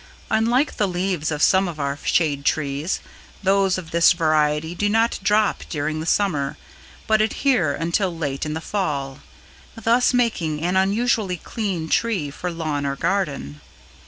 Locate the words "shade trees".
2.03-3.01